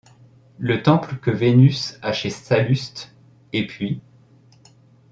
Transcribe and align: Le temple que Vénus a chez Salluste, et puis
Le 0.57 0.81
temple 0.81 1.17
que 1.17 1.29
Vénus 1.29 1.99
a 2.01 2.11
chez 2.11 2.31
Salluste, 2.31 3.13
et 3.53 3.67
puis 3.67 4.01